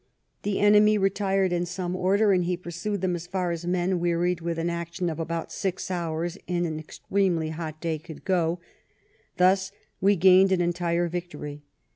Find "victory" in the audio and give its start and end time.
11.07-11.61